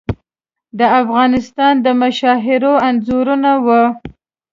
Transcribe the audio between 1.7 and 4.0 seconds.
د مشاهیرو انځورونه وو.